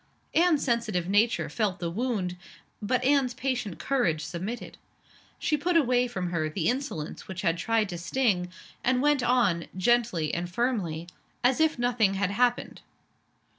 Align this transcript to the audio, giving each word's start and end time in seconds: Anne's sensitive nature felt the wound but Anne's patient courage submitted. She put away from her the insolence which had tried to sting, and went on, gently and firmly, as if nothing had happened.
Anne's 0.33 0.63
sensitive 0.63 1.07
nature 1.07 1.47
felt 1.47 1.77
the 1.77 1.91
wound 1.91 2.35
but 2.81 3.03
Anne's 3.03 3.35
patient 3.35 3.77
courage 3.77 4.25
submitted. 4.25 4.79
She 5.37 5.55
put 5.57 5.77
away 5.77 6.07
from 6.07 6.31
her 6.31 6.49
the 6.49 6.69
insolence 6.69 7.27
which 7.27 7.43
had 7.43 7.55
tried 7.55 7.87
to 7.89 7.99
sting, 7.99 8.51
and 8.83 9.03
went 9.03 9.21
on, 9.21 9.67
gently 9.77 10.33
and 10.33 10.49
firmly, 10.49 11.05
as 11.43 11.59
if 11.59 11.77
nothing 11.77 12.15
had 12.15 12.31
happened. 12.31 12.81